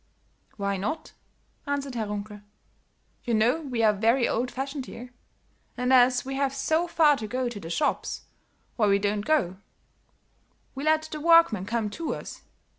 [0.57, 1.13] "Why not?"
[1.67, 2.41] answered Herr Runkel.
[3.23, 5.13] "You know we are very old fashioned here;
[5.77, 8.23] and, as we have so far to go to the shops,
[8.77, 9.57] why we don't go;
[10.73, 12.41] we let the workmen come to us.